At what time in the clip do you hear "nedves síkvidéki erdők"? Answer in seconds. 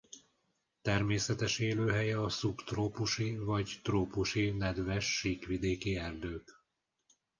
4.49-6.61